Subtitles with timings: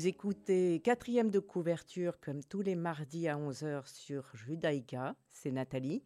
[0.00, 6.02] Vous écoutez quatrième de couverture comme tous les mardis à 11h sur Judaïka, c'est Nathalie.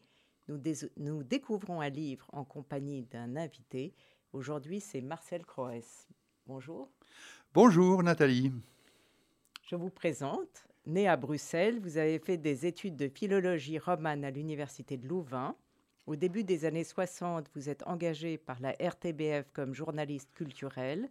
[0.48, 0.60] Nous,
[0.96, 3.94] nous, découvrons un livre en compagnie d'un invité.
[4.32, 6.08] Aujourd'hui, c'est Marcel Croès.
[6.44, 6.90] Bonjour.
[7.52, 8.50] Bonjour Nathalie.
[9.62, 10.66] Je vous présente.
[10.86, 15.54] Né à Bruxelles, vous avez fait des études de philologie romane à l'Université de Louvain.
[16.08, 21.08] Au début des années 60, vous êtes engagé par la RTBF comme journaliste culturel.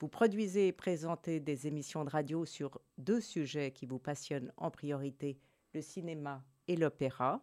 [0.00, 4.70] Vous produisez et présentez des émissions de radio sur deux sujets qui vous passionnent en
[4.70, 5.38] priorité,
[5.74, 7.40] le cinéma et l'opéra.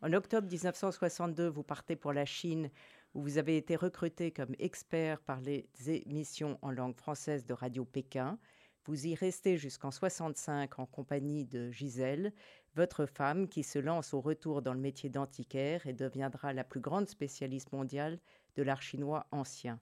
[0.00, 2.70] En octobre 1962, vous partez pour la Chine,
[3.14, 7.84] où vous avez été recruté comme expert par les émissions en langue française de Radio
[7.84, 8.38] Pékin.
[8.84, 12.32] Vous y restez jusqu'en 65 en compagnie de Gisèle,
[12.74, 16.80] votre femme qui se lance au retour dans le métier d'antiquaire et deviendra la plus
[16.80, 18.20] grande spécialiste mondiale
[18.56, 19.80] de l'art chinois ancien.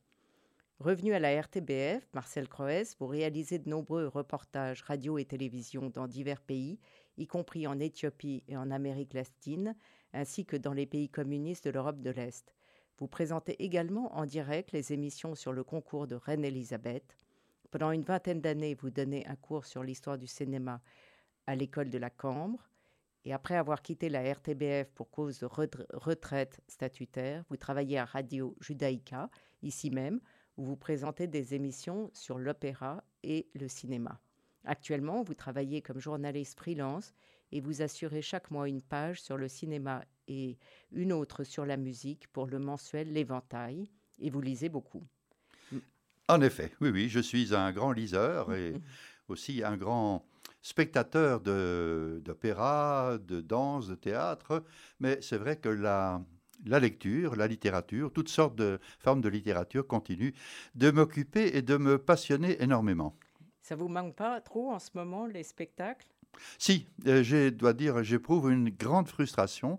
[0.79, 6.07] Revenu à la RTBF, Marcel Croès, vous réalisez de nombreux reportages radio et télévision dans
[6.07, 6.79] divers pays,
[7.17, 9.75] y compris en Éthiopie et en Amérique latine,
[10.13, 12.55] ainsi que dans les pays communistes de l'Europe de l'Est.
[12.99, 17.17] Vous présentez également en direct les émissions sur le concours de Reine-Élisabeth.
[17.71, 20.83] Pendant une vingtaine d'années, vous donnez un cours sur l'histoire du cinéma
[21.47, 22.69] à l'école de la Cambre.
[23.25, 28.55] Et après avoir quitté la RTBF pour cause de retraite statutaire, vous travaillez à Radio
[28.61, 29.31] Judaïka,
[29.63, 30.21] ici même,
[30.57, 34.21] où vous présentez des émissions sur l'opéra et le cinéma.
[34.65, 37.15] Actuellement, vous travaillez comme journaliste freelance
[37.53, 40.59] et vous assurez chaque mois une page sur le cinéma et
[40.93, 45.05] une autre sur la musique pour le mensuel L'Éventail, et vous lisez beaucoup.
[46.29, 48.75] En effet, oui, oui, je suis un grand liseur et
[49.29, 50.27] aussi un grand
[50.63, 54.65] spectateur d'opéra, de, de danse, de théâtre,
[54.99, 56.21] mais c'est vrai que la,
[56.67, 60.33] la lecture, la littérature, toutes sortes de formes de littérature continuent
[60.75, 63.17] de m'occuper et de me passionner énormément.
[63.63, 66.07] Ça vous manque pas trop en ce moment les spectacles?
[66.59, 69.79] Si, euh, je dois dire, j'éprouve une grande frustration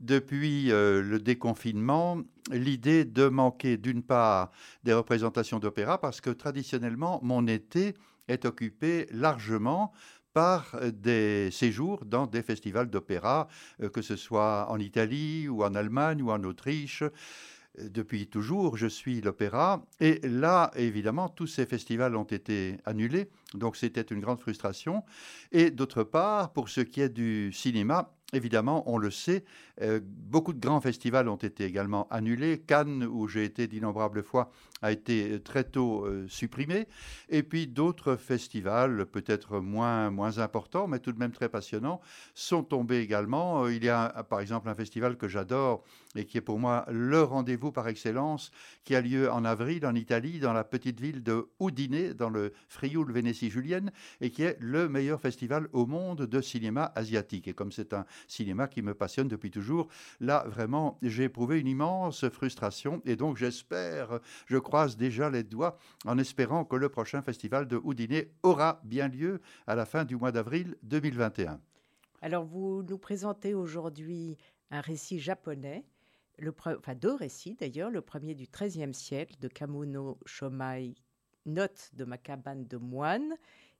[0.00, 2.18] depuis euh, le déconfinement,
[2.50, 4.50] l'idée de manquer d'une part
[4.82, 7.94] des représentations d'opéra parce que traditionnellement mon été
[8.28, 9.92] est occupé largement
[10.32, 13.48] par euh, des séjours dans des festivals d'opéra,
[13.82, 17.02] euh, que ce soit en Italie ou en Allemagne ou en Autriche.
[17.02, 19.84] Euh, depuis toujours, je suis l'opéra.
[20.00, 23.30] Et là, évidemment, tous ces festivals ont été annulés.
[23.54, 25.04] Donc, c'était une grande frustration.
[25.52, 29.44] Et d'autre part, pour ce qui est du cinéma, Évidemment, on le sait,
[29.82, 32.62] euh, beaucoup de grands festivals ont été également annulés.
[32.66, 34.50] Cannes, où j'ai été d'innombrables fois,
[34.80, 36.88] a été euh, très tôt euh, supprimé.
[37.28, 42.00] Et puis d'autres festivals, peut-être moins, moins importants, mais tout de même très passionnants,
[42.34, 43.68] sont tombés également.
[43.68, 45.84] Il y a par exemple un festival que j'adore
[46.14, 48.50] et qui est pour moi le rendez-vous par excellence,
[48.84, 52.54] qui a lieu en avril en Italie, dans la petite ville de Udine, dans le
[52.68, 53.92] Frioul Vénétie Julienne,
[54.22, 57.46] et qui est le meilleur festival au monde de cinéma asiatique.
[57.46, 59.88] Et comme c'est un cinéma qui me passionne depuis toujours.
[60.20, 65.78] Là, vraiment, j'ai éprouvé une immense frustration et donc j'espère, je croise déjà les doigts
[66.06, 70.16] en espérant que le prochain festival de Houdini aura bien lieu à la fin du
[70.16, 71.60] mois d'avril 2021.
[72.20, 74.38] Alors, vous nous présentez aujourd'hui
[74.70, 75.84] un récit japonais,
[76.38, 80.94] le enfin deux récits d'ailleurs, le premier du XIIIe siècle de Kamono Shomai,
[81.44, 83.34] Note de ma cabane de moine,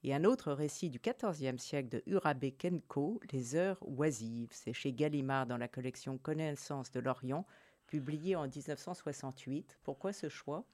[0.05, 4.51] et un autre récit du XIVe siècle de Urabe Kenko, Les Heures oisives.
[4.51, 7.47] C'est chez Gallimard dans la collection Connaissance de l'Orient,
[7.87, 9.79] publié en 1968.
[9.85, 10.65] Pourquoi ce choix?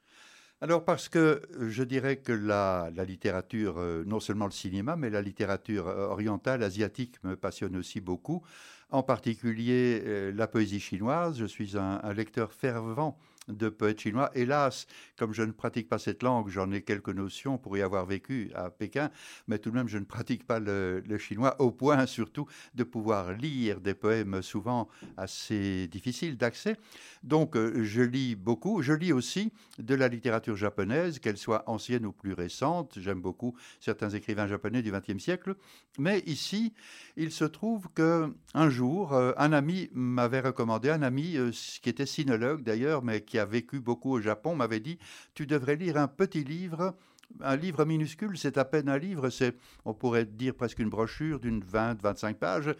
[0.61, 5.23] Alors parce que je dirais que la, littérature, euh, non seulement le cinéma, mais la
[5.23, 8.43] littérature euh, orientale, asiatique me passionne aussi beaucoup,
[8.91, 11.39] en particulier euh, la poésie chinoise.
[11.39, 13.17] Je suis un lecteur fervent
[13.49, 14.31] de poètes chinois.
[14.35, 14.87] Hélas,
[15.17, 18.51] comme je ne pratique pas cette langue, j'en ai quelques notions pour y avoir vécu
[18.55, 19.11] à Pékin,
[19.47, 23.33] mais tout de même, je ne pratique pas le, chinois au point surtout de pouvoir
[23.33, 26.77] lire des poèmes souvent assez difficiles d'accès.
[27.23, 28.83] Donc, euh, je lis beaucoup.
[28.83, 32.99] Je lis aussi de la littérature japonaise, qu'elle soit ancienne ou plus récente.
[33.01, 35.57] J'aime beaucoup certains écrivains japonais du XXe siècle.
[35.99, 36.73] Mais ici,
[37.17, 41.51] il se trouve que un jour, euh, un ami m'avait recommandé, un ami euh,
[41.83, 44.99] qui était sinologue d'ailleurs, mais qui a vécu beaucoup au Japon, m'avait dit
[45.35, 46.95] Tu devrais lire un petit livre.
[47.43, 49.55] Un livre minuscule, c'est à peine un livre, c'est,
[49.85, 52.75] on pourrait dire presque une brochure d'une 20-25 pages,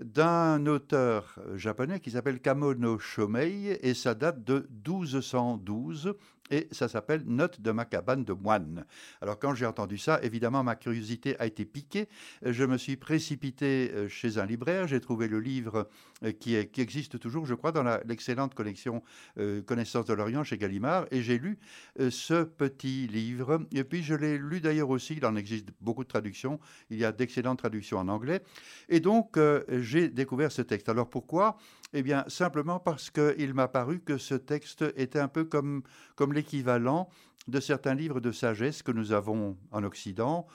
[0.00, 6.14] d'un auteur japonais qui s'appelle Kamono Shomei, et ça date de 1212.
[6.52, 8.84] Et ça s'appelle Note de ma cabane de moine.
[9.20, 12.08] Alors quand j'ai entendu ça, évidemment, ma curiosité a été piquée.
[12.44, 15.88] Je me suis précipité euh, chez un libraire, j'ai trouvé le livre
[16.22, 19.02] euh, qui, existe toujours, je crois, dans l'excellente collection
[19.38, 21.58] euh, Connaissance de l'Orient chez Gallimard, et j'ai lu
[22.10, 23.66] ce petit livre.
[23.72, 26.60] Et puis je l'ai lu d'ailleurs aussi, il en existe beaucoup de traductions,
[26.90, 28.42] il y a d'excellentes traductions en anglais.
[28.90, 29.38] Et donc
[29.68, 30.90] j'ai découvert ce texte.
[30.90, 31.56] Alors pourquoi?
[31.94, 35.82] Eh bien simplement parce qu'il m'a paru que ce texte était un peu comme,
[36.16, 37.08] comme l'équivalent
[37.46, 40.46] de certains livres de sagesse que nous avons en Occident.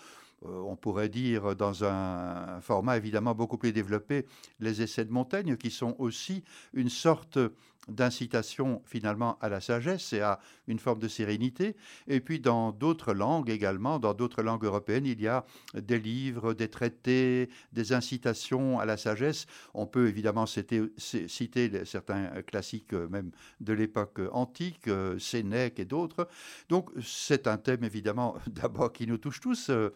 [0.45, 4.25] Euh, on pourrait dire dans un format évidemment beaucoup plus développé
[4.59, 6.43] les essais de Montaigne, qui sont aussi
[6.73, 7.39] une sorte
[7.87, 11.75] d'incitation finalement à la sagesse et à une forme de sérénité.
[12.07, 16.53] Et puis dans d'autres langues également, dans d'autres langues européennes, il y a des livres,
[16.53, 19.45] des traités, des incitations à la sagesse.
[19.73, 20.81] On peut évidemment citer,
[21.85, 23.31] certains classiques euh, même
[23.61, 26.27] de l'époque antique, euh, Sénèque et d'autres.
[26.69, 29.69] Donc c'est un thème évidemment d'abord qui nous touche tous.
[29.69, 29.89] Euh,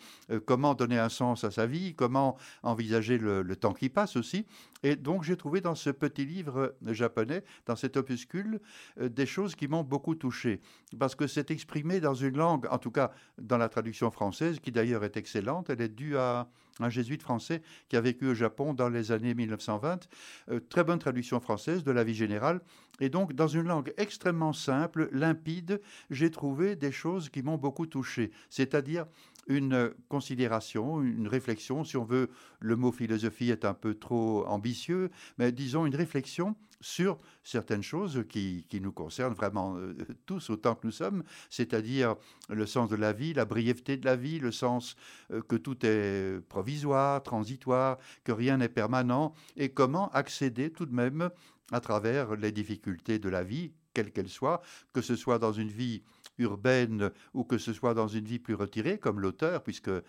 [0.46, 4.46] comment donner un sens à sa vie, comment envisager le, le temps qui passe aussi.
[4.84, 8.60] Et donc j'ai trouvé dans ce petit livre japonais, dans cet opuscule,
[9.00, 10.62] euh, des choses qui m'ont beaucoup touché,
[11.00, 14.72] parce que c'est exprimé dans une langue, en tout cas dans la traduction française, qui
[14.72, 16.50] d'ailleurs est excellente, elle est due à
[16.80, 20.08] un jésuite français qui a vécu au Japon dans les années 1920.
[20.50, 22.62] Euh, très bonne traduction française de la vie générale.
[23.00, 27.88] Et donc, dans une langue extrêmement simple, limpide, j'ai trouvé des choses qui m'ont beaucoup
[27.88, 28.32] touché.
[28.50, 29.06] C'est-à-dire
[29.48, 32.30] une considération, une réflexion, si on veut,
[32.60, 38.26] le mot philosophie est un peu trop ambitieux, mais disons une réflexion sur certaines choses
[38.28, 39.96] qui, nous concernent vraiment euh,
[40.26, 42.16] tous autant que nous sommes, c'est-à-dire
[42.50, 44.96] le sens de la vie, la brièveté de la vie, le sens
[45.32, 50.94] euh, que tout est provisoire, transitoire, que rien n'est permanent, et comment accéder tout de
[50.94, 51.30] même
[51.72, 54.62] à travers les difficultés de la vie, quelles qu'elles soient,
[54.94, 56.02] que ce soit dans une vie
[56.38, 60.02] urbaine ou que ce soit dans une vie plus retirée, comme l'auteur, puisque, euh,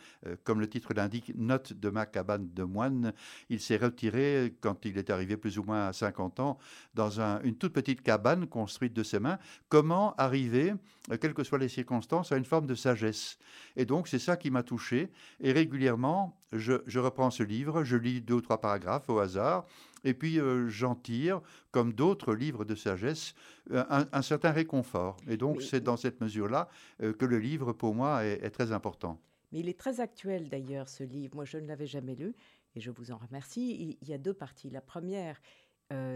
[0.44, 3.12] comme le titre l'indique, Note de ma cabane de moine,
[3.48, 6.58] il s'est retiré quand il est arrivé plus ou moins à 50 ans
[6.94, 9.38] dans une toute petite cabane construite de ses mains.
[9.69, 10.74] Comment arriver,
[11.10, 13.38] euh, quelles que soient les circonstances, à une forme de sagesse?
[13.76, 15.10] Et donc, c'est ça qui m'a touché.
[15.40, 19.66] Et régulièrement, je, je reprends ce livre, je lis deux ou trois paragraphes au hasard,
[20.04, 21.40] et puis euh, j'en tire,
[21.70, 23.34] comme d'autres livres de sagesse,
[23.70, 25.16] euh, un, certain réconfort.
[25.28, 26.69] Et donc c'est dans cette mesure-là
[27.02, 29.20] euh, que le livre, pour moi, est, très important.
[29.52, 31.34] Mais il est très actuel d'ailleurs, ce livre.
[31.34, 32.34] Moi, je ne l'avais jamais lu
[32.75, 33.96] et je vous en remercie.
[34.00, 34.70] Il, y a deux parties.
[34.70, 35.40] La première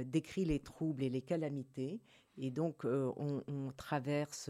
[0.07, 2.01] décrit les troubles et les calamités.
[2.39, 4.49] Et donc, on, on, traverse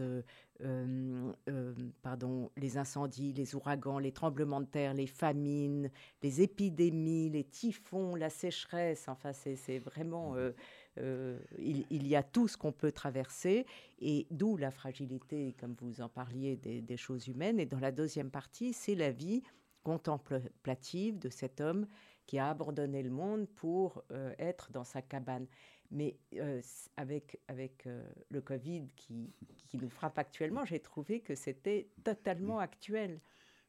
[0.61, 5.91] euh, euh, pardon, les incendies, les ouragans, les tremblements de terre, les famines,
[6.23, 9.07] les épidémies, les typhons, la sécheresse.
[9.07, 10.33] Enfin, c'est vraiment.
[10.33, 10.51] Mmh
[10.99, 13.67] euh, il, y a tout ce qu'on peut traverser,
[13.99, 17.59] et d'où la fragilité, comme vous en parliez, des, choses humaines.
[17.59, 19.43] Et dans la deuxième partie, c'est la vie
[19.83, 21.85] contemplative de cet homme
[22.25, 24.03] qui a abandonné le monde pour
[24.39, 25.45] être dans sa cabane.
[25.91, 26.61] Mais euh,
[26.97, 29.33] avec, avec euh, le Covid qui,
[29.67, 33.21] qui, nous frappe actuellement, j'ai trouvé que c'était totalement actuel.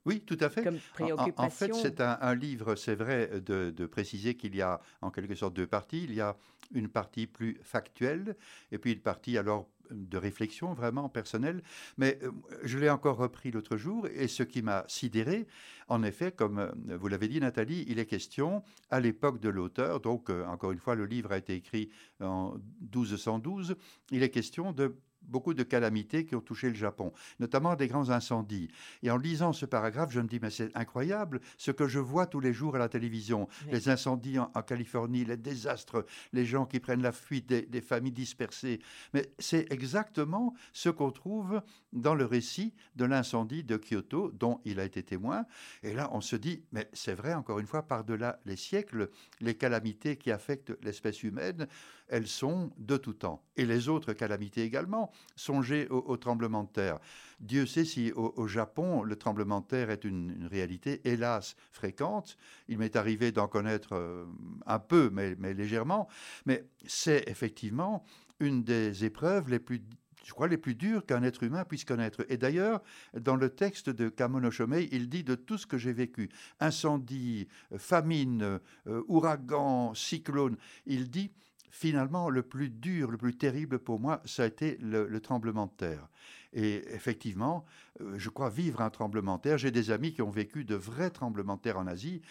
[0.08, 0.64] Oui, tout à fait.
[0.64, 1.44] Comme préoccupation.
[1.44, 5.34] En, fait, c'est un, livre, c'est vrai, de, de préciser qu'il y a en quelque
[5.34, 6.04] sorte deux parties.
[6.04, 6.36] Il y a
[6.74, 8.36] une partie plus factuelle
[8.72, 11.62] et puis une partie alors de réflexion vraiment personnelle.
[11.96, 12.30] Mais euh,
[12.62, 15.46] je l'ai encore repris l'autre jour et ce qui m'a sidéré,
[15.88, 20.00] en effet, comme euh, vous l'avez dit Nathalie, il est question à l'époque de l'auteur,
[20.00, 21.88] donc euh, encore une fois le livre a été écrit
[22.20, 22.54] en
[22.94, 23.76] 1212,
[24.10, 24.94] il est question de
[25.28, 28.68] beaucoup de calamités qui ont touché le Japon, notamment des grands incendies.
[29.02, 32.26] Et en lisant ce paragraphe, je me dis, mais c'est incroyable ce que je vois
[32.26, 33.48] tous les jours à la télévision.
[33.70, 38.80] Les incendies en, Californie, les désastres, les gens qui prennent la fuite, des, familles dispersées.
[39.14, 44.80] Mais c'est exactement ce qu'on trouve dans le récit de l'incendie de Kyoto, dont il
[44.80, 45.46] a été témoin.
[45.82, 49.54] Et là, on se dit, mais c'est vrai, encore une fois, par-delà les siècles, les
[49.54, 51.66] calamités qui affectent l'espèce humaine,
[52.08, 53.42] elles sont de tout temps.
[53.56, 55.12] Et les autres calamités également.
[55.36, 56.98] Songez au, tremblement de terre.
[57.40, 62.36] Dieu sait si au, Japon, le tremblement de terre est une, réalité, hélas, fréquente.
[62.68, 64.24] Il m'est arrivé d'en connaître euh,
[64.66, 66.08] un peu, mais, légèrement.
[66.46, 68.04] Mais c'est effectivement
[68.40, 69.82] une des épreuves les plus
[70.24, 72.26] je crois, les plus dures qu'un être humain puisse connaître.
[72.28, 72.82] Et d'ailleurs,
[73.18, 76.28] dans le texte de Kamono Shomei, il dit de tout ce que j'ai vécu,
[76.60, 77.48] incendie,
[77.78, 81.30] famine, euh, ouragan, cyclone, il dit
[81.70, 85.72] finalement, le plus dur, le plus terrible pour moi, ça a été le, tremblement de
[85.72, 86.08] terre.
[86.52, 87.64] Et effectivement,
[88.00, 89.58] euh, je crois vivre un tremblement de terre.
[89.58, 92.22] J'ai des amis qui ont vécu de vrais tremblements de terre en Asie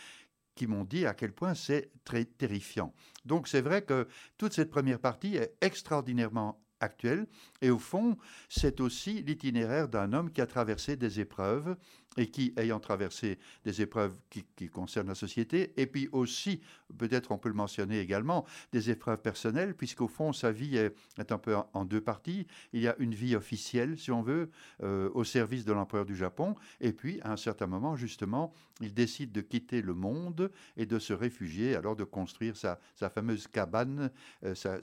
[0.56, 2.94] qui m'ont dit à quel point c'est très terrifiant.
[3.26, 7.28] Donc c'est vrai que toute cette première partie est extraordinairement actuelle.
[7.62, 8.18] Et au fond,
[8.50, 11.76] c'est aussi l'itinéraire d'un homme qui a traversé des épreuves
[12.18, 16.62] et qui, ayant traversé des épreuves qui, concernent la société, et puis aussi,
[16.98, 21.38] peut-être on peut le mentionner également, des épreuves personnelles, puisqu'au fond, sa vie est, un
[21.38, 22.48] peu en, deux parties.
[22.74, 24.50] Il y a une vie officielle, si on veut,
[24.84, 28.94] euh, au service de l'empereur du Japon, et puis, à un certain moment, justement, il
[28.94, 32.80] décide de quitter le monde et de se réfugier, alors de construire sa,
[33.10, 34.12] fameuse cabane,
[34.44, 34.80] euh, sa,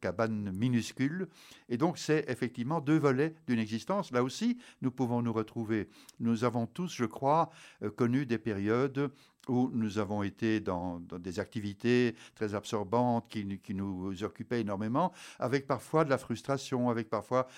[0.00, 1.28] cabane minuscule.
[1.68, 4.12] Et donc, c'est effectivement deux volets d'une existence.
[4.12, 5.88] Là aussi, nous pouvons nous retrouver.
[6.20, 7.50] Nous avons tous, je crois,
[7.82, 9.10] euh, connu des périodes
[9.48, 15.66] où nous avons été dans, des activités très absorbantes qui, qui, nous occupaient énormément, avec
[15.66, 17.48] parfois de la frustration, avec parfois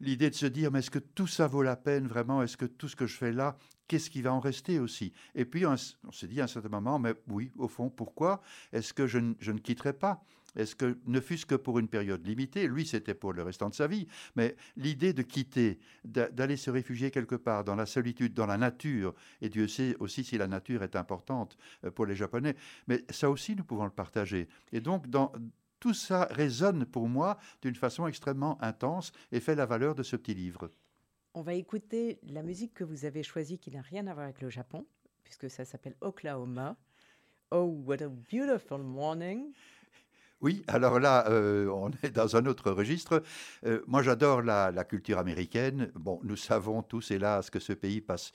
[0.00, 2.42] l'idée de se dire, mais est-ce que tout ça vaut la peine vraiment?
[2.42, 3.56] Est-ce que tout ce que je fais là,
[3.88, 5.12] qu'est-ce qui va en rester aussi?
[5.34, 8.42] Et puis on, s'est dit à un certain moment, mais oui, au fond, pourquoi?
[8.72, 10.22] Est-ce que je, je ne quitterai pas?
[10.56, 13.74] Est-ce que, ne fût-ce que pour une période limitée, lui c'était pour le restant de
[13.74, 18.46] sa vie, mais l'idée de quitter, d'aller se réfugier quelque part dans la solitude, dans
[18.46, 22.56] la nature, et Dieu sait aussi si la nature est importante euh, pour les Japonais,
[22.88, 24.48] mais ça aussi nous pouvons le partager.
[24.72, 25.30] Et donc dans,
[25.80, 30.16] tout ça résonne pour moi d'une façon extrêmement intense et fait la valeur de ce
[30.16, 30.70] petit livre.
[31.34, 34.40] On va écouter la musique que vous avez choisie qui n'a rien à voir avec
[34.40, 34.86] le Japon,
[35.22, 36.76] puisque ça s'appelle Oklahoma.
[37.50, 39.52] Oh, what a beautiful morning.
[40.40, 43.22] Oui, alors là, euh, on est dans un autre registre.
[43.64, 45.90] Euh, moi, j'adore la, culture américaine.
[45.94, 48.32] Bon, nous savons tous, hélas, que ce pays passe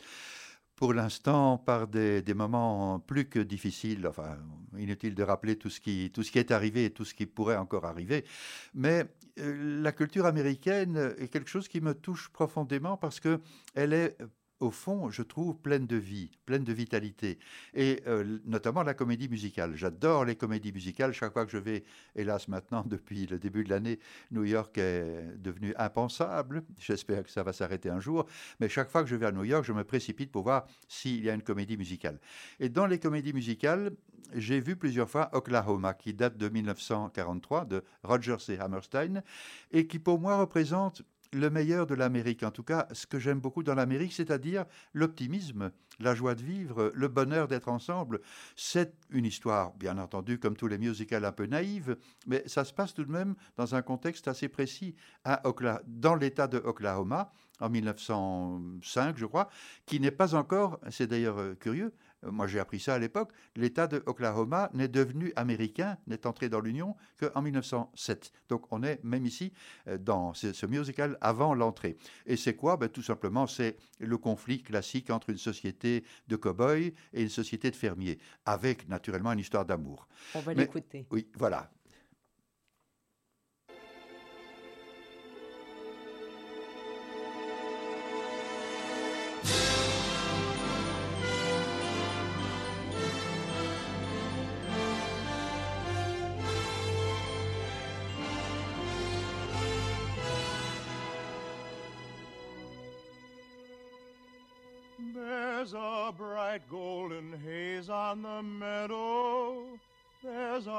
[0.82, 4.08] pour l'instant par des, moments plus que difficiles.
[4.08, 4.36] Enfin,
[4.80, 8.26] inutile de rappeler tout ce, qui, est arrivé et tout ce qui pourrait encore arriver.
[8.74, 9.06] Mais
[9.40, 14.18] euh, la culture américaine est quelque chose qui me touche profondément parce qu'elle est
[14.62, 17.40] au fond, je trouve, pleine de vie, pleine de vitalité.
[17.74, 19.76] Et euh, notamment la comédie musicale.
[19.76, 21.14] J'adore les comédies musicales.
[21.14, 21.84] Chaque fois que je vais,
[22.16, 24.00] hélas maintenant, depuis le début de l'année,
[24.32, 26.64] New York est devenu impensable.
[26.80, 28.26] J'espère que ça va s'arrêter un jour.
[28.60, 31.24] Mais chaque fois que je vais à New York, je me précipite pour voir s'il
[31.24, 32.20] y a une comédie musicale.
[32.60, 33.92] Et dans les comédies musicales,
[34.34, 38.58] j'ai vu plusieurs fois Oklahoma, qui date de 1943, de Roger C.
[38.60, 39.24] Hammerstein,
[39.72, 43.40] et qui pour moi représente le meilleur de l'Amérique, en tout cas ce que j'aime
[43.40, 48.22] beaucoup dans l'Amérique, c'est-à-dire l'optimisme, la joie de vivre, le bonheur d'être ensemble.
[48.56, 51.98] C'est une histoire, bien entendu, comme tous les musicals, un peu naïve,
[52.28, 55.42] mais ça se passe tout de même dans un contexte assez précis à
[55.88, 59.50] dans l'État de Oklahoma en 1905, je crois,
[59.86, 63.88] qui n'est pas encore, c'est d'ailleurs euh, curieux, moi j'ai appris ça à l'époque, l'État
[63.88, 68.32] de Oklahoma n'est devenu américain, n'est entré dans l'Union qu'en 1907.
[68.50, 69.54] Donc on est même ici
[69.88, 71.98] euh, dans ce, musical avant l'entrée.
[72.26, 72.78] Et c'est quoi?
[72.78, 77.72] Ben, Tout simplement, c'est le conflit classique entre une société de cow-boys et une société
[77.72, 80.08] de fermiers, avec naturellement une histoire d'amour.
[80.36, 81.08] On va l'écouter.
[81.12, 81.70] Oui, voilà.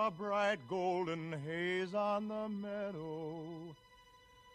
[0.06, 3.44] A bright golden haze on the meadow.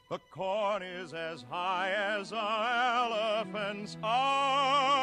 [0.09, 4.99] The corn is as high as an elephant's eye,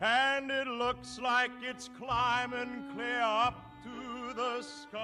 [0.00, 5.02] and it looks like it's climbing clear up to the sky.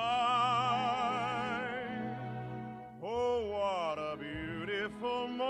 [3.02, 5.48] Oh, what a beautiful morning!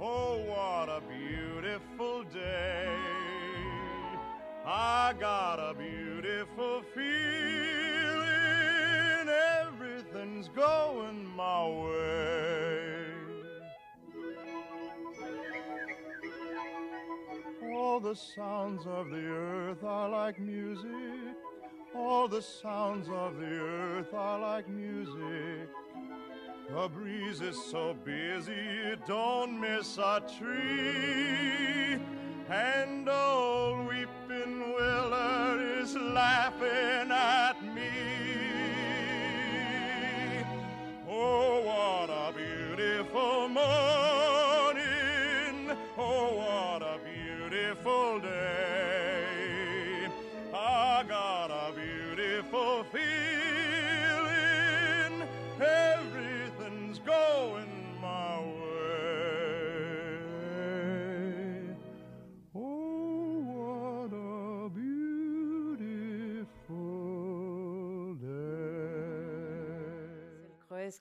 [0.00, 2.86] Oh, what a beautiful day.
[4.64, 5.74] I got a
[18.10, 21.36] the sounds of the earth are like music.
[21.94, 25.68] All the sounds of the earth are like music.
[26.74, 32.00] The breeze is so busy don't miss a tree.
[32.48, 37.92] And old weeping willow is laughing at me.
[41.08, 42.09] Oh, what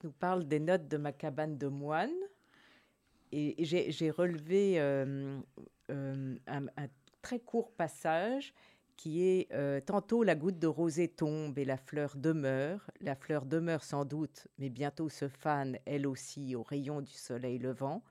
[0.03, 2.15] nous parle des notes de ma cabane de moine.
[3.31, 5.43] Et j'ai relevé un,
[7.21, 8.53] très court passage
[8.95, 9.49] qui est
[9.85, 12.89] Tantôt la goutte de rosée tombe et la fleur demeure.
[13.01, 17.59] La fleur demeure sans doute, mais bientôt se fane elle aussi au rayon du soleil
[17.59, 18.03] levant.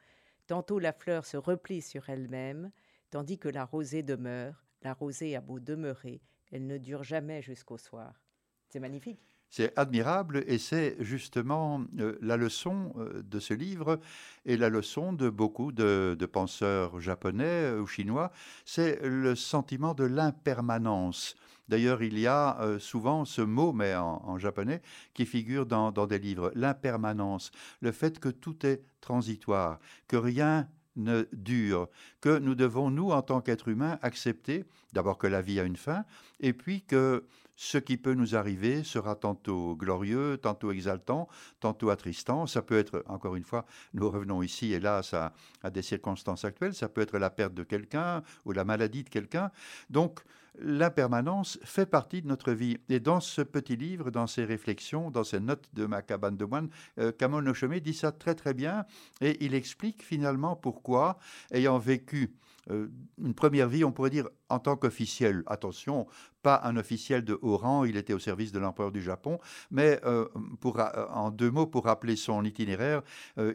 [0.46, 2.70] Tantôt la fleur se replie sur elle-même,
[3.10, 4.64] tandis que la rosée demeure.
[4.82, 8.22] La rosée a beau demeurer, elle ne dure jamais jusqu'au soir.
[8.68, 9.27] C'est magnifique.
[9.50, 13.98] C'est admirable et c'est justement euh, la leçon euh, de ce livre
[14.44, 18.30] et la leçon de beaucoup de, penseurs japonais euh, ou chinois,
[18.66, 21.34] c'est le sentiment de l'impermanence.
[21.68, 24.80] D'ailleurs, il y a souvent ce mot, mais en, japonais,
[25.12, 27.50] qui figure dans, dans des livres, l'impermanence,
[27.82, 31.88] le fait que tout est transitoire, que rien ne dure,
[32.20, 34.64] que nous devons, nous, en tant qu'êtres humains, accepter
[34.94, 36.04] d'abord que la vie a une fin,
[36.40, 37.24] et puis que
[37.60, 41.26] ce qui peut nous arriver sera tantôt glorieux, tantôt exaltant,
[41.58, 42.46] tantôt attristant.
[42.46, 45.32] Ça peut être, encore une fois, nous revenons ici, hélas, à,
[45.64, 49.08] à des circonstances actuelles, ça peut être la perte de quelqu'un ou la maladie de
[49.08, 49.50] quelqu'un.
[49.90, 50.20] Donc,
[50.60, 52.78] l'impermanence fait partie de notre vie.
[52.88, 56.44] Et dans ce petit livre, dans ses réflexions, dans ses notes de ma cabane de
[56.44, 56.68] moine,
[57.00, 58.84] euh, Camon dit ça très très bien
[59.20, 61.18] et il explique finalement pourquoi,
[61.50, 62.32] ayant vécu
[62.70, 62.88] euh,
[63.22, 65.42] une première vie, on pourrait dire en tant qu'officiel.
[65.46, 66.06] Attention,
[66.42, 69.38] pas un officiel de haut rang, il était au service de l'empereur du Japon,
[69.70, 70.26] mais euh,
[70.64, 73.02] euh, en deux mots, pour rappeler son itinéraire,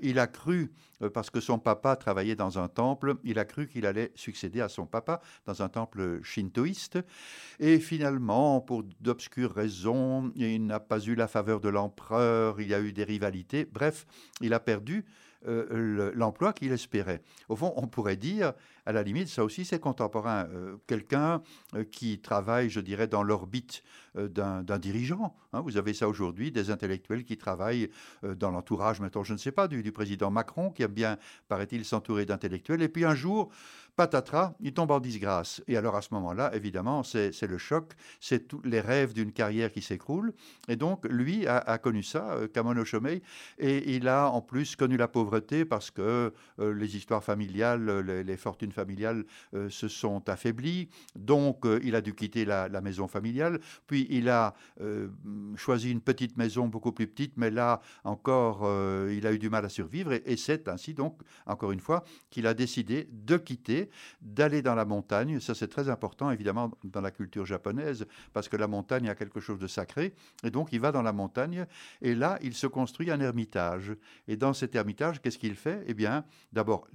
[0.01, 0.71] il a cru,
[1.13, 4.69] parce que son papa travaillait dans un temple, il a cru qu'il allait succéder à
[4.69, 6.99] son papa dans un temple shintoïste,
[7.59, 12.73] et finalement, pour d'obscures raisons, il n'a pas eu la faveur de l'empereur, il y
[12.73, 14.05] a eu des rivalités, bref,
[14.41, 15.05] il a perdu
[15.45, 17.21] l'emploi qu'il espérait.
[17.49, 18.53] Au fond, on pourrait dire,
[18.85, 20.47] à la limite, ça aussi c'est contemporain.
[20.53, 21.41] Euh, quelqu'un
[21.75, 23.83] euh, qui travaille, je dirais, dans l'orbite
[24.17, 25.35] euh, d'un dirigeant.
[25.53, 25.61] Hein.
[25.61, 27.89] vous avez ça aujourd'hui, des intellectuels qui travaillent
[28.23, 31.85] dans l'entourage, maintenant, je ne sais pas, du, du président Macron, qui aime bien, paraît-il,
[31.85, 32.81] s'entourer d'intellectuels.
[32.81, 33.51] Et puis un jour,
[33.95, 35.61] patatras, il tombe en disgrâce.
[35.67, 39.71] Et alors à ce moment-là, évidemment, c'est le choc, c'est tous les rêves d'une carrière
[39.71, 40.33] qui s'écroule.
[40.67, 43.21] Et donc, lui a, connu ça, Kamono Chomei,
[43.57, 48.71] et il a en plus connu la pauvreté parce que les histoires familiales, les fortunes
[48.71, 50.89] familiales euh, se sont affaiblies.
[51.15, 53.59] Donc, euh, il a dû quitter la, maison familiale.
[53.87, 55.07] Puis, il a euh,
[55.55, 58.63] choisi une petite maison beaucoup plus petite, mais là encore,
[59.09, 60.13] il a eu du mal à survivre.
[60.13, 63.82] Et, c'est ainsi, donc, encore une fois, qu'il a décidé de quitter,
[64.21, 65.39] d'aller dans la montagne.
[65.39, 69.39] Ça, c'est très important, évidemment, dans la culture japonaise, parce que la montagne a quelque
[69.39, 70.13] chose de sacré.
[70.43, 71.65] Et donc, il va dans la montagne.
[72.01, 73.93] Et là, il se construit un ermitage.
[74.27, 75.83] Et dans cet ermitage, qu'est-ce qu'il fait?
[75.87, 76.87] Eh bien, d'abord,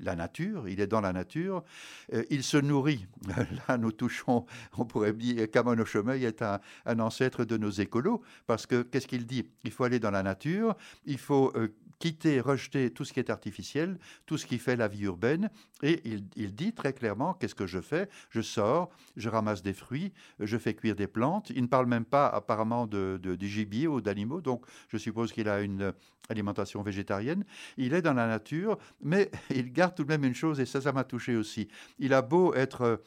[0.00, 0.68] la nature.
[0.68, 1.64] Il est dans la nature.
[2.12, 3.06] Euh, il se nourrit.
[3.68, 6.60] Là, nous touchons, on pourrait dire, Kamono Chomei est un,
[6.98, 9.46] ancêtre de nos écolos, parce que qu'est-ce qu'il dit?
[9.64, 13.30] Il faut aller dans la nature, il faut euh, quitter, rejeter tout ce qui est
[13.30, 15.50] artificiel, tout ce qui fait la vie urbaine.
[15.82, 18.08] Et il, dit très clairement, qu'est-ce que je fais?
[18.30, 21.50] Je sors, je ramasse des fruits, je fais cuire des plantes.
[21.50, 25.60] Il ne parle même pas apparemment de, gibier ou d'animaux, donc je suppose qu'il a
[25.60, 25.92] une
[26.30, 27.44] alimentation végétarienne.
[27.76, 30.80] Il est dans la nature, mais il garde tout de même une chose, et ça,
[30.80, 31.68] ça m'a touché aussi.
[31.98, 33.00] Il a beau être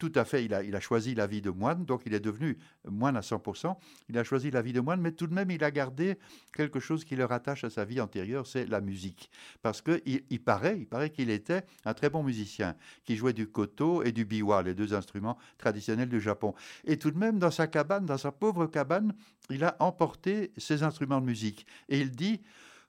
[0.00, 2.20] tout à fait, il a, il a choisi la vie de moine, donc il est
[2.20, 3.76] devenu moine à 100%.
[4.08, 6.18] Il a choisi la vie de moine, mais tout de même, il a gardé
[6.54, 9.30] quelque chose qui le rattache à sa vie antérieure, c'est la musique.
[9.60, 13.46] Parce qu'il il paraît, il paraît qu'il était un très bon musicien, qui jouait du
[13.46, 16.54] koto et du biwa, les deux instruments traditionnels du Japon.
[16.84, 19.12] Et tout de même, dans sa cabane, dans sa pauvre cabane,
[19.50, 21.66] il a emporté ses instruments de musique.
[21.90, 22.40] Et il dit,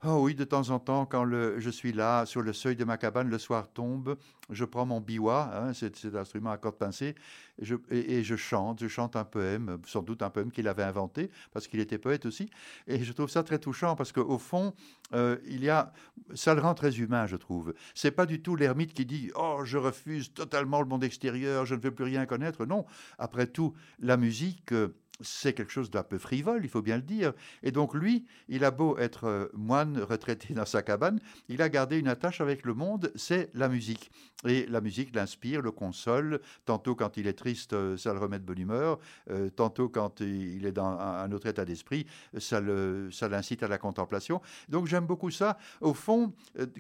[0.03, 2.97] Oh oui, de temps en temps, quand je suis là, sur le seuil de ma
[2.97, 4.17] cabane, le soir tombe,
[4.49, 7.13] je prends mon biwa, hein, cet, instrument à cordes pincées,
[7.59, 10.81] et je, et, je, chante, je chante un poème, sans doute un poème qu'il avait
[10.81, 12.49] inventé, parce qu'il était poète aussi.
[12.87, 14.73] Et je trouve ça très touchant, parce qu'au fond,
[15.13, 15.93] euh, il y a,
[16.33, 17.75] ça le rend très humain, je trouve.
[17.93, 21.75] C'est pas du tout l'ermite qui dit Oh, je refuse totalement le monde extérieur, je
[21.75, 22.65] ne veux plus rien connaître.
[22.65, 22.87] Non,
[23.19, 24.71] après tout, la musique.
[24.71, 27.33] Euh, c'est quelque chose d'un peu frivole, il faut bien le dire.
[27.63, 31.69] Et donc lui, il a beau être euh, moine retraité dans sa cabane, il a
[31.69, 34.11] gardé une attache avec le monde, c'est la musique.
[34.45, 38.39] Et la musique l'inspire, le console, tantôt quand il est triste, euh, ça le remet
[38.39, 42.05] de bonne humeur, euh, tantôt quand il est dans un autre état d'esprit,
[42.37, 44.41] ça l'incite à la contemplation.
[44.69, 45.57] Donc j'aime beaucoup ça.
[45.79, 46.33] Au fond,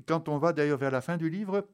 [0.07, 1.67] quand on va d'ailleurs vers la fin du livre,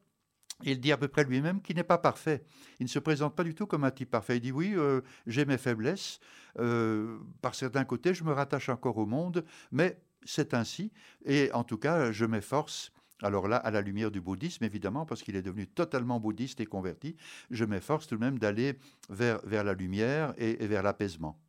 [0.64, 2.44] il dit à peu près lui-même qu'il n'est pas parfait.
[2.80, 4.38] Il ne se présente pas du tout comme un type parfait.
[4.38, 6.20] Il dit oui, euh, j'ai mes faiblesses.
[6.60, 10.92] Euh, par certains côtés, je me rattache encore au monde, mais c'est ainsi.
[11.26, 12.92] Et en tout cas, je m'efforce.
[13.22, 16.66] Alors là, à la lumière du bouddhisme, évidemment, parce qu'il est devenu totalement bouddhiste et
[16.66, 17.16] converti,
[17.50, 18.78] je m'efforce tout de même d'aller
[19.10, 21.40] vers, vers la lumière et vers l'apaisement.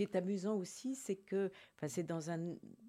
[0.00, 2.38] Qui est amusant aussi, c'est que, enfin, c'est dans un,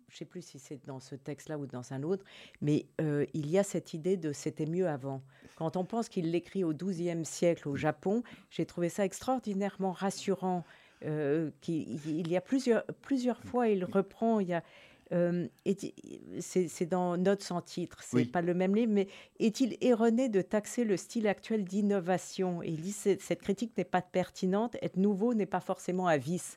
[0.07, 2.23] je sais plus si c'est dans ce texte-là ou dans un autre,
[2.61, 5.21] mais euh, il y a cette idée de c'était mieux avant.
[5.57, 10.63] Quand on pense qu'il l'écrit au XIIe siècle au Japon, j'ai trouvé ça extraordinairement rassurant.
[11.03, 14.63] Euh, il, y a plusieurs, plusieurs fois, il reprend, il y a,
[15.11, 15.49] euh,
[16.39, 20.85] c'est dans Notes sans titre, c'est pas le même livre, mais est-il erroné de taxer
[20.85, 22.63] le style actuel d'innovation?
[22.63, 26.55] Il dit cette critique n'est pas pertinente, être nouveau n'est pas forcément à vice.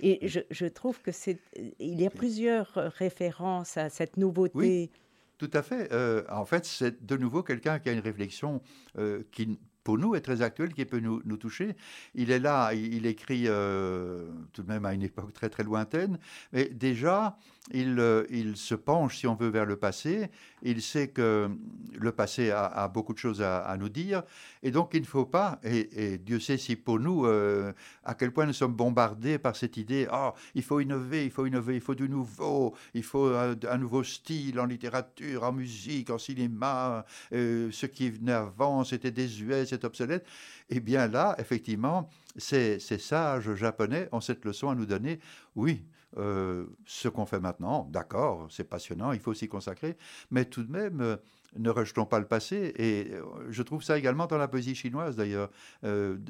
[0.00, 1.38] Et je, trouve que c'est,
[1.78, 4.52] il y a plusieurs références à cette nouveauté.
[4.54, 4.90] Oui,
[5.38, 5.92] tout à fait.
[5.92, 8.62] Euh, en fait, c'est de nouveau quelqu'un qui a une réflexion
[8.98, 11.76] euh, qui pour nous est très actuel, qui peut nous, toucher.
[12.16, 16.18] Il est là, il, écrit euh, tout de même à une époque très très lointaine,
[16.52, 17.38] mais déjà,
[17.72, 20.28] il, euh, il, se penche, si on veut, vers le passé.
[20.62, 21.48] Il sait que
[21.96, 24.24] le passé a, beaucoup de choses à, nous dire,
[24.64, 27.72] et donc il ne faut pas, et, Dieu sait si pour nous, euh,
[28.02, 31.46] à quel point nous sommes bombardés par cette idée, oh, il faut innover, il faut
[31.46, 36.18] innover, il faut du nouveau, il faut un, nouveau style en littérature, en musique, en
[36.18, 40.24] cinéma, ce qui venait avant, c'était désuet, obsolète.
[40.70, 45.20] Et eh bien là, effectivement, ces, sages japonais ont cette leçon à nous donner.
[45.54, 45.84] Oui,
[46.18, 49.98] euh, ce qu'on fait maintenant, d'accord, c'est passionnant, il faut s'y consacrer,
[50.30, 51.16] mais tout de même, euh,
[51.58, 52.72] ne rejetons pas le passé.
[52.76, 55.50] Et euh, je trouve ça également dans la poésie chinoise, d'ailleurs,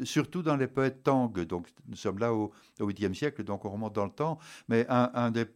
[0.04, 1.32] surtout dans les poètes Tang.
[1.32, 4.38] Donc, nous sommes là au, 8e siècle, donc on remonte dans le temps.
[4.68, 5.46] Mais un, des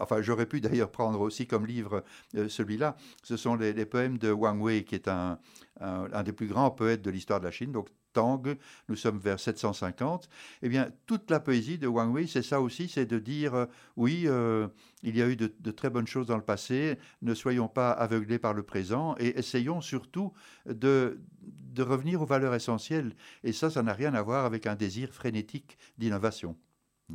[0.00, 2.96] enfin, j'aurais pu d'ailleurs prendre aussi comme livre celui-là.
[3.22, 5.38] Ce sont les, poèmes de Wang Wei, qui est un,
[6.24, 8.56] des plus grands poètes de l'histoire de la Chine, donc Tang,
[8.88, 10.30] nous sommes vers 750,
[10.62, 13.66] eh bien, toute la poésie de Wang Wei, c'est ça aussi, c'est de dire, euh,
[13.96, 14.68] oui, euh,
[15.02, 18.38] il y a eu de, très bonnes choses dans le passé, ne soyons pas aveuglés
[18.38, 20.32] par le présent et essayons surtout
[20.64, 21.18] de
[21.76, 23.14] revenir aux valeurs essentielles.
[23.44, 26.56] Et ça, ça n'a rien à voir avec un désir frénétique d'innovation.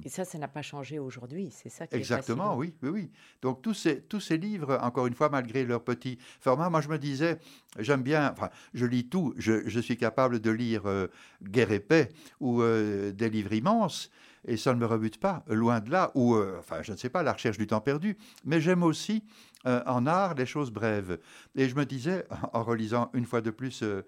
[0.06, 3.12] Et ça, ça n'a pas changé aujourd'hui, c'est ça qui Exactement, oui, oui, oui.
[3.42, 6.88] Donc tous ces, tous ces livres, encore une fois, malgré leur petit format, moi je
[6.88, 7.40] me disais,
[7.78, 11.08] j'aime bien, enfin, je lis tout, je, je suis capable de lire euh,
[11.44, 14.10] Guerre et paix ou euh, des livres immenses,
[14.46, 17.10] et ça ne me rebute pas, loin de là, ou, euh, enfin, je ne sais
[17.10, 19.24] pas, la recherche du temps perdu, mais j'aime aussi
[19.68, 21.20] euh, en art les choses brèves.
[21.56, 24.02] Et je me disais, en relisant une fois de plus euh,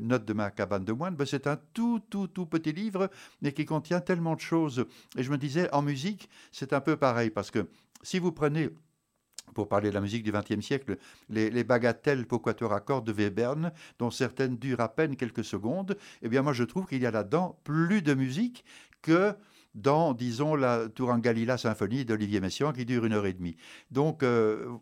[0.00, 3.52] Note de ma cabane de moine, ben, c'est un tout, tout, tout petit livre, mais
[3.52, 4.86] qui contient tellement de choses.
[5.16, 7.66] Et je me disais, en musique, c'est un peu pareil, parce que
[8.02, 8.70] si vous prenez
[9.54, 10.96] pour parler de la musique du XXe siècle,
[11.28, 15.42] les, les, bagatelles pour quatuor à cordes de Webern, dont certaines durent à peine quelques
[15.42, 18.64] secondes, eh bien moi je trouve qu'il y a là-dedans plus de musique
[19.02, 19.34] que
[19.74, 23.56] dans, disons, la Tourangalila symphonie d'Olivier Messiaen qui dure une heure et demie.
[23.90, 24.76] Donc, euh,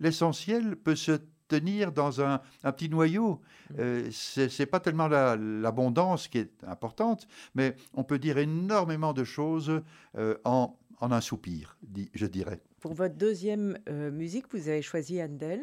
[0.00, 3.40] l'essentiel peut se tenir dans un, petit noyau.
[3.70, 3.74] Mmh.
[3.78, 9.22] Euh, Ce n'est pas tellement l'abondance qui est importante, mais on peut dire énormément de
[9.22, 9.80] choses
[10.16, 11.78] euh, en, un soupir,
[12.14, 12.60] je dirais.
[12.80, 13.78] Pour votre deuxième
[14.12, 15.60] musique, vous avez choisi Handel.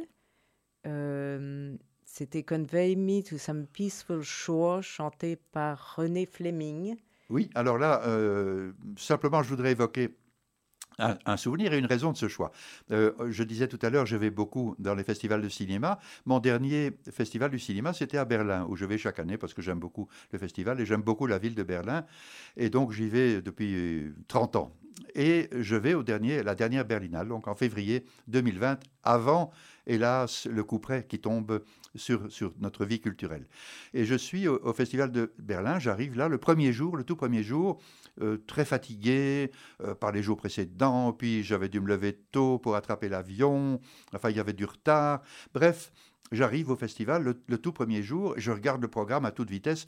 [2.06, 6.95] C'était Convey Me to Some Peaceful Shore, chanté par René Fleming.
[7.34, 10.15] Oui, alors là, euh, simplement, je voudrais évoquer
[11.00, 12.52] un, souvenir et une raison de ce choix.
[12.91, 15.98] Euh, je disais tout à l'heure, je vais beaucoup dans les festivals de cinéma.
[16.28, 19.63] Mon dernier festival du cinéma, c'était à Berlin, où je vais chaque année parce que
[19.63, 22.06] j'aime beaucoup le festival et j'aime beaucoup la ville de Berlin.
[22.56, 24.72] Et donc, j'y vais depuis 30 ans.
[25.15, 29.50] Et je vais au dernier, la dernière Berlinale, donc en février 2020, avant,
[29.88, 31.63] hélas, le coup près qui tombe
[31.96, 33.48] sur, sur notre vie culturelle.
[33.93, 37.43] Et je suis au, Festival de Berlin, j'arrive là le premier jour, le tout premier
[37.43, 37.80] jour,
[38.22, 42.76] euh, très fatigué euh, par les jours précédents, puis j'avais dû me lever tôt pour
[42.76, 43.80] attraper l'avion,
[44.13, 45.22] enfin il y avait du retard.
[45.54, 45.91] Bref,
[46.32, 49.88] j'arrive au festival le, tout premier jour, je regarde le programme à toute vitesse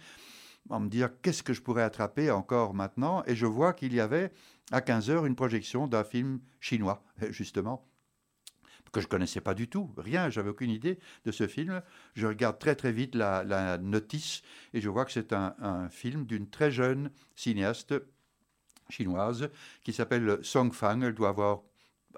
[0.69, 3.99] en me dire qu'est-ce que je pourrais attraper encore maintenant, et je vois qu'il y
[3.99, 4.31] avait
[4.71, 7.85] à 15h une projection d'un film chinois, justement,
[8.95, 11.81] que je connaissais pas du tout, rien, j'avais aucune idée de ce film.
[12.13, 14.41] Je regarde très très vite la, notice
[14.73, 17.93] et je vois que c'est un, film d'une très jeune cinéaste
[18.89, 19.49] chinoise
[19.83, 21.01] qui s'appelle Song Fang.
[21.01, 21.63] Elle doit avoir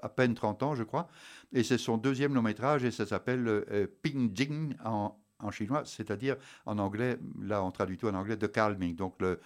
[0.02, 1.08] à peine 30 ans, je crois.
[1.52, 5.16] Et c'est son deuxième long métrage et ça s'appelle euh, Ping Jing en,
[5.50, 8.94] chinois, c'est-à-dire en anglais, là on traduit tout en anglais, The Calming.
[8.94, 9.40] Donc le,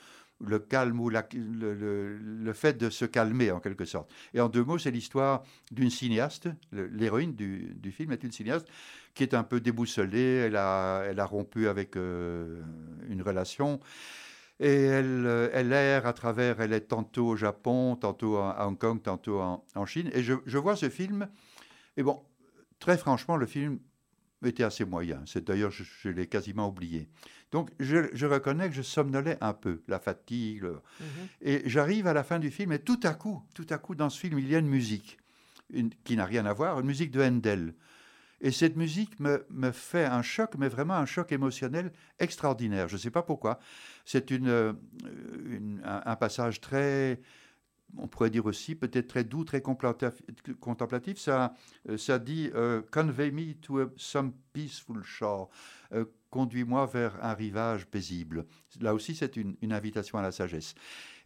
[0.47, 4.11] le calme ou le, fait de se calmer en quelque sorte.
[4.35, 8.67] Et en deux mots, c'est l'histoire d'une cinéaste, l'héroïne du, film est une cinéaste
[9.15, 12.63] qui est un peu déboussolée, elle a, elle a rompu avec euh,
[13.09, 13.81] une relation.
[14.61, 19.03] Et elle, elle erre à travers, elle est tantôt au Japon, tantôt à Hong Kong,
[19.03, 20.11] tantôt en, Chine.
[20.15, 21.29] Et je, je vois ce film,
[21.97, 22.23] et bon,
[22.79, 23.81] très franchement, le film
[24.45, 25.23] était assez moyen.
[25.27, 27.09] C'est d'ailleurs, je, je l'ai quasiment oublié.
[27.51, 30.63] Donc, je, je reconnais que je somnolais un peu, la fatigue.
[30.63, 31.07] le- Mhm.
[31.43, 34.09] Et j'arrive à la fin du film, et tout à coup, tout à coup, dans
[34.11, 35.19] ce film, il y a une musique
[35.73, 37.75] une- qui n'a rien à voir, une musique de Handel.
[38.45, 42.89] Et cette musique me, me fait un choc, mais vraiment un choc émotionnel extraordinaire.
[42.89, 43.61] Je ne sais pas pourquoi.
[44.05, 44.73] C'est une, euh,
[45.47, 47.21] une- un, un passage très,
[47.99, 49.63] on pourrait dire aussi, peut-être très doux, très
[50.61, 51.19] contemplatif.
[51.19, 51.55] Ça,
[51.89, 55.49] euh, ça dit euh, Convey me to a- some peaceful shore.
[55.93, 58.47] Euh, Conduis-moi vers un rivage paisible.
[58.81, 60.75] Là aussi, c'est une, une invitation à la sagesse.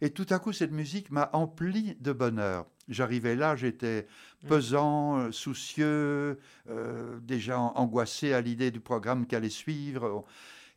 [0.01, 2.65] Et tout à coup, cette musique m'a empli de bonheur.
[2.89, 4.05] J'arrivais là, j'étais
[4.43, 4.47] Mm.
[4.49, 6.37] pesant, soucieux,
[6.69, 10.25] euh, déjà an- angoissé à l'idée du programme qui allait suivre.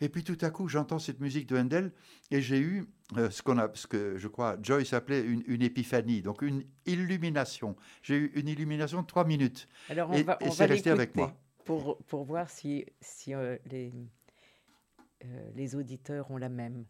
[0.01, 1.93] Et puis tout à coup, j'entends cette musique de Handel
[2.31, 2.85] et j'ai eu
[3.17, 6.65] euh, ce, qu'on a, ce que je crois Joyce appelait une, une épiphanie, donc une
[6.87, 7.77] illumination.
[8.03, 9.69] J'ai eu une illumination de trois minutes.
[9.91, 11.37] Alors, on Et- va, et on c'est va resté avec moi.
[11.65, 13.93] Pour, pour voir si, si euh, les,
[15.25, 16.87] euh, les auditeurs ont la même.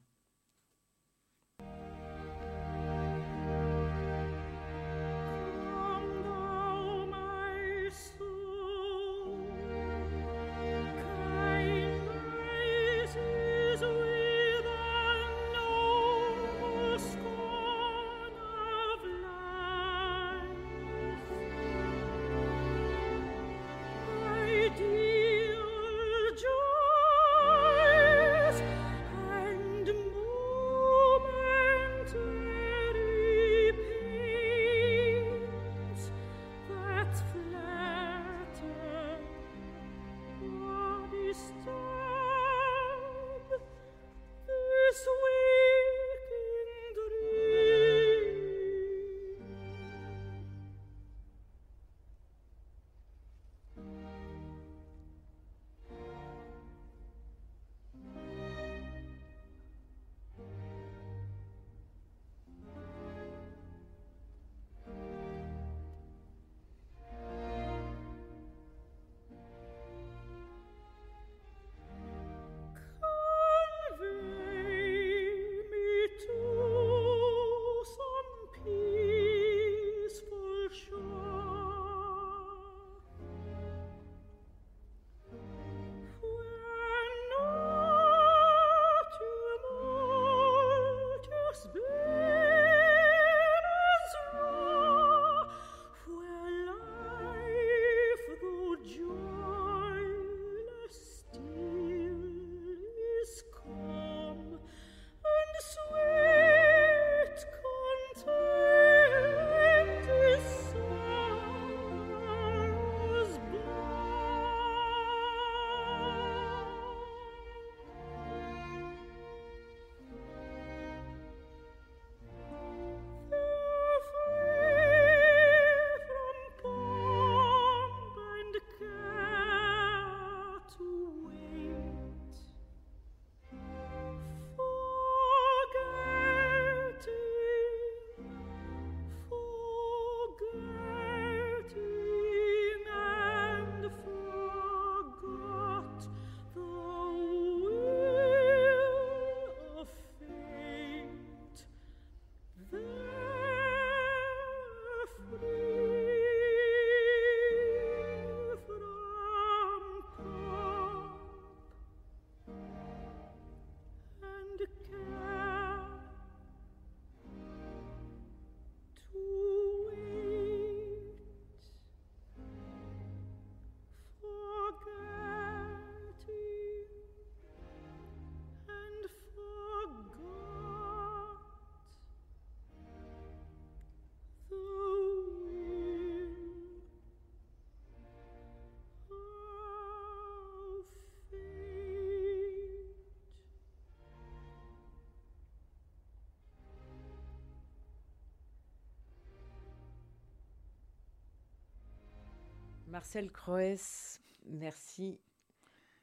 [202.90, 205.20] Marcel Croès, merci.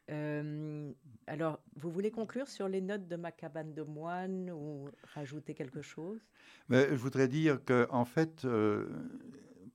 [0.10, 0.92] Euh,
[1.28, 5.82] alors, vous voulez conclure sur les notes de ma cabane de moine ou rajouter quelque
[5.82, 6.22] chose?
[6.70, 8.88] Mais je voudrais dire que, en fait, euh,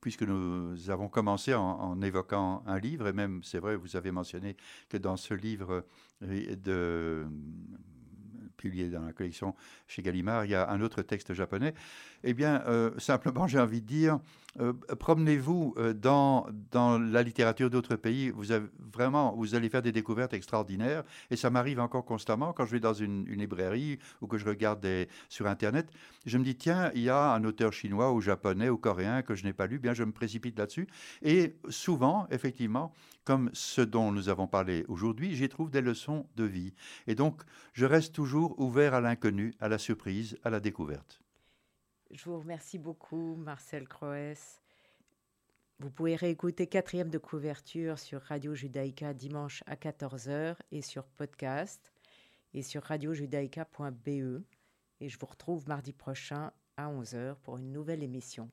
[0.01, 4.57] puisque nous avons commencé en, évoquant un livre, et même, c'est vrai, vous avez mentionné
[4.89, 5.85] que dans ce livre
[6.23, 7.27] euh,
[8.57, 9.53] publié dans la collection
[9.85, 11.75] chez Gallimard, il y a un autre texte japonais.
[12.23, 12.63] Eh bien,
[12.97, 14.19] simplement, j'ai envie de dire,
[14.59, 18.29] euh, promenez-vous euh, dans, dans la littérature d'autres pays.
[18.29, 18.45] Vous
[18.93, 21.03] vraiment, vous allez faire des découvertes extraordinaires.
[21.31, 24.85] Et ça m'arrive encore constamment quand je vais dans une, librairie ou que je regarde
[25.29, 25.89] sur Internet.
[26.25, 29.33] Je me dis, tiens, il y a un auteur chinois ou japonais ou coréen que
[29.33, 29.79] je n'ai pas lu.
[29.79, 30.87] Bien, je me précipite là-dessus.
[31.23, 36.43] Et souvent, effectivement, comme ce dont nous avons parlé aujourd'hui, j'y trouve des leçons de
[36.43, 36.73] vie.
[37.07, 37.41] Et donc,
[37.73, 41.22] je reste toujours ouvert à l'inconnu, à la surprise, à la découverte.
[42.13, 44.61] Je vous remercie beaucoup, Marcel Croès.
[45.79, 51.91] Vous pouvez réécouter quatrième de couverture sur Radio Judaïka dimanche à 14h et sur podcast
[52.53, 54.43] et sur radiojudaïka.be.
[54.99, 58.51] Et je vous retrouve mardi prochain à 11h pour une nouvelle émission.